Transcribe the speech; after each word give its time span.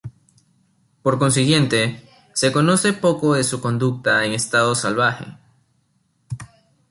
Por 1.03 1.19
consiguiente, 1.19 2.01
se 2.33 2.51
conoce 2.51 2.91
poco 2.93 3.35
de 3.35 3.43
su 3.43 3.61
conducta 3.61 4.25
en 4.25 4.33
estado 4.33 4.73
salvaje. 4.73 5.37